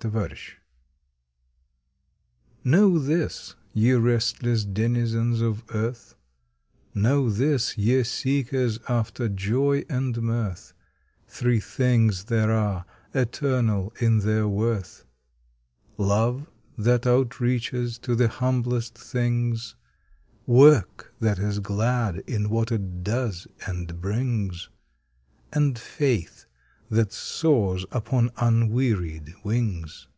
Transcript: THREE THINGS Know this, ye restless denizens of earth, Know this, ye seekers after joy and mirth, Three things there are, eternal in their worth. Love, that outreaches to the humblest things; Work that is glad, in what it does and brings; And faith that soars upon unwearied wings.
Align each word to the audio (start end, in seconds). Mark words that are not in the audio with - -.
THREE 0.00 0.10
THINGS 0.28 0.40
Know 2.64 2.98
this, 2.98 3.54
ye 3.74 3.92
restless 3.92 4.64
denizens 4.64 5.42
of 5.42 5.62
earth, 5.74 6.14
Know 6.94 7.28
this, 7.28 7.76
ye 7.76 8.02
seekers 8.02 8.78
after 8.88 9.28
joy 9.28 9.84
and 9.90 10.22
mirth, 10.22 10.72
Three 11.28 11.60
things 11.60 12.24
there 12.24 12.50
are, 12.50 12.86
eternal 13.12 13.92
in 14.00 14.20
their 14.20 14.48
worth. 14.48 15.04
Love, 15.98 16.48
that 16.78 17.02
outreaches 17.02 18.00
to 18.00 18.14
the 18.14 18.28
humblest 18.28 18.96
things; 18.96 19.76
Work 20.46 21.12
that 21.20 21.38
is 21.38 21.58
glad, 21.58 22.20
in 22.26 22.48
what 22.48 22.72
it 22.72 23.02
does 23.04 23.46
and 23.66 24.00
brings; 24.00 24.70
And 25.52 25.78
faith 25.78 26.46
that 26.92 27.12
soars 27.12 27.86
upon 27.92 28.28
unwearied 28.38 29.32
wings. 29.44 30.08